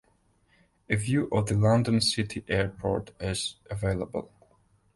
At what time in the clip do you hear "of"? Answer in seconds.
1.31-1.45